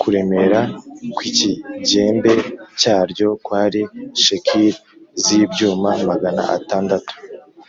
[0.00, 0.60] kuremera
[1.14, 2.32] kw’ikigembe
[2.80, 3.80] cyaryo kwari
[4.24, 4.70] shekeli
[5.22, 7.14] z’ibyuma magana atandatu